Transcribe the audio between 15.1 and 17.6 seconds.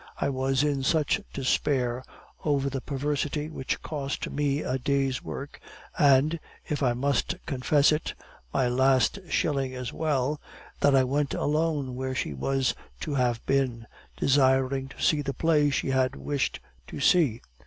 the play she had wished to see.